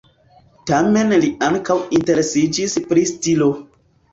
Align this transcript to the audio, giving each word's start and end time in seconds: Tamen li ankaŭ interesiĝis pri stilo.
Tamen 0.69 1.13
li 1.25 1.29
ankaŭ 1.49 1.77
interesiĝis 1.99 2.77
pri 2.89 3.05
stilo. 3.15 3.53